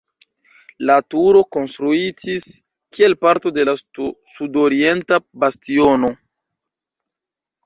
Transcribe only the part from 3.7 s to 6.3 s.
la sudorienta bastiono.